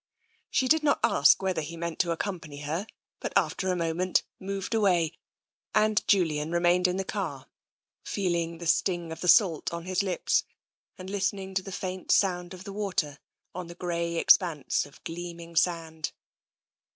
[0.49, 2.87] She did not ask whether he meant to accompany her,
[3.19, 5.11] but after a moment moved away,
[5.75, 7.45] and Julian re mained in the car,
[8.03, 10.43] feeling the sting of the salt on his lips
[10.97, 13.19] and listening to the faint sound of the water
[13.53, 16.13] on the grey expanse of gleaming sand.